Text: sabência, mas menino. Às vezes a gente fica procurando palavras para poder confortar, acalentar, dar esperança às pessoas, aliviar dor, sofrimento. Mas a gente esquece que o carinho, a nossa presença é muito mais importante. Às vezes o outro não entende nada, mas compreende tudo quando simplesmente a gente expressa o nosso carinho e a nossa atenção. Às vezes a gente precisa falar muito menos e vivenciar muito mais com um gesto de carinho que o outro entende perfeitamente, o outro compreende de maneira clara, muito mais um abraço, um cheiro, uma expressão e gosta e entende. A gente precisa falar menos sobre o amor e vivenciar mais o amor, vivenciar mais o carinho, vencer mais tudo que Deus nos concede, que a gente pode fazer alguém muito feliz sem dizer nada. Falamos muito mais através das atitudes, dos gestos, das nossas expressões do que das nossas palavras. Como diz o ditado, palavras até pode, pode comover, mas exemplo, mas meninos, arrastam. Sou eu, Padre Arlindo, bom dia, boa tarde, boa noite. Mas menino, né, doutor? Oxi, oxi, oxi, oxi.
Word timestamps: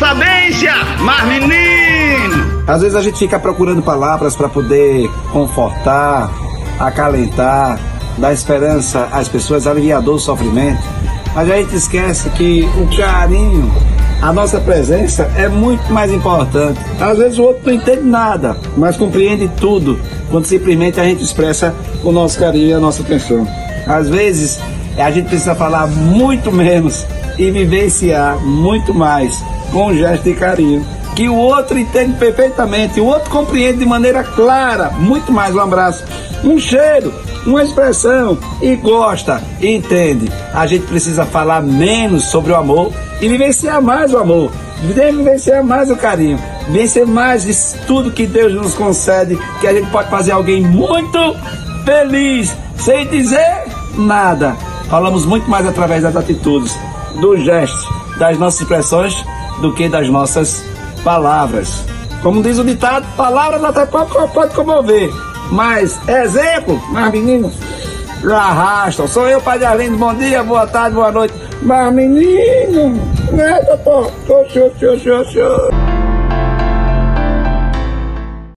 sabência, 0.00 0.72
mas 1.00 1.28
menino. 1.28 2.64
Às 2.66 2.80
vezes 2.80 2.96
a 2.96 3.02
gente 3.02 3.18
fica 3.18 3.38
procurando 3.38 3.82
palavras 3.82 4.34
para 4.34 4.48
poder 4.48 5.10
confortar, 5.30 6.30
acalentar, 6.78 7.78
dar 8.16 8.32
esperança 8.32 9.08
às 9.12 9.28
pessoas, 9.28 9.66
aliviar 9.66 10.00
dor, 10.00 10.18
sofrimento. 10.18 10.82
Mas 11.34 11.50
a 11.50 11.56
gente 11.56 11.76
esquece 11.76 12.30
que 12.30 12.66
o 12.78 12.96
carinho, 12.96 13.70
a 14.22 14.32
nossa 14.32 14.58
presença 14.58 15.30
é 15.36 15.50
muito 15.50 15.92
mais 15.92 16.10
importante. 16.10 16.80
Às 16.98 17.18
vezes 17.18 17.38
o 17.38 17.42
outro 17.42 17.62
não 17.66 17.74
entende 17.74 18.02
nada, 18.02 18.56
mas 18.78 18.96
compreende 18.96 19.50
tudo 19.60 20.00
quando 20.30 20.46
simplesmente 20.46 20.98
a 20.98 21.04
gente 21.04 21.22
expressa 21.22 21.74
o 22.02 22.10
nosso 22.10 22.38
carinho 22.38 22.68
e 22.68 22.72
a 22.72 22.80
nossa 22.80 23.02
atenção. 23.02 23.46
Às 23.86 24.08
vezes 24.08 24.58
a 24.96 25.10
gente 25.10 25.28
precisa 25.28 25.54
falar 25.54 25.86
muito 25.86 26.52
menos 26.52 27.06
e 27.38 27.50
vivenciar 27.50 28.38
muito 28.38 28.92
mais 28.92 29.36
com 29.72 29.86
um 29.86 29.96
gesto 29.96 30.24
de 30.24 30.34
carinho 30.34 30.84
que 31.14 31.28
o 31.28 31.36
outro 31.36 31.78
entende 31.78 32.16
perfeitamente, 32.16 33.00
o 33.00 33.04
outro 33.04 33.30
compreende 33.30 33.80
de 33.80 33.86
maneira 33.86 34.24
clara, 34.24 34.90
muito 34.90 35.32
mais 35.32 35.54
um 35.54 35.60
abraço, 35.60 36.04
um 36.42 36.58
cheiro, 36.58 37.12
uma 37.46 37.62
expressão 37.62 38.38
e 38.62 38.74
gosta 38.76 39.42
e 39.60 39.68
entende. 39.68 40.30
A 40.54 40.66
gente 40.66 40.86
precisa 40.86 41.26
falar 41.26 41.62
menos 41.62 42.24
sobre 42.24 42.52
o 42.52 42.56
amor 42.56 42.92
e 43.20 43.28
vivenciar 43.28 43.82
mais 43.82 44.14
o 44.14 44.18
amor, 44.18 44.50
vivenciar 44.82 45.62
mais 45.62 45.90
o 45.90 45.96
carinho, 45.96 46.38
vencer 46.70 47.06
mais 47.06 47.76
tudo 47.86 48.10
que 48.10 48.26
Deus 48.26 48.54
nos 48.54 48.74
concede, 48.74 49.38
que 49.60 49.66
a 49.66 49.74
gente 49.74 49.90
pode 49.90 50.08
fazer 50.08 50.32
alguém 50.32 50.62
muito 50.62 51.36
feliz 51.84 52.56
sem 52.76 53.06
dizer 53.08 53.64
nada. 53.94 54.69
Falamos 54.90 55.24
muito 55.24 55.48
mais 55.48 55.64
através 55.64 56.02
das 56.02 56.16
atitudes, 56.16 56.76
dos 57.20 57.44
gestos, 57.44 57.88
das 58.18 58.36
nossas 58.36 58.60
expressões 58.60 59.24
do 59.60 59.72
que 59.72 59.88
das 59.88 60.08
nossas 60.08 60.64
palavras. 61.04 61.84
Como 62.24 62.42
diz 62.42 62.58
o 62.58 62.64
ditado, 62.64 63.06
palavras 63.16 63.62
até 63.62 63.86
pode, 63.86 64.10
pode 64.32 64.52
comover, 64.52 65.08
mas 65.52 65.96
exemplo, 66.08 66.82
mas 66.90 67.12
meninos, 67.12 67.54
arrastam. 68.28 69.06
Sou 69.06 69.28
eu, 69.28 69.40
Padre 69.40 69.66
Arlindo, 69.66 69.96
bom 69.96 70.12
dia, 70.14 70.42
boa 70.42 70.66
tarde, 70.66 70.96
boa 70.96 71.12
noite. 71.12 71.34
Mas 71.62 71.94
menino, 71.94 73.00
né, 73.30 73.60
doutor? 73.62 74.10
Oxi, 74.28 74.58
oxi, 74.58 74.86
oxi, 74.86 75.10
oxi. 75.10 75.89